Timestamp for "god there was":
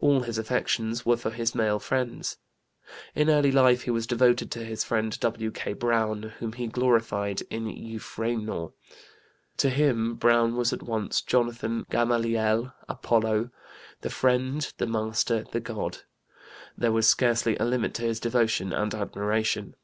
15.58-17.08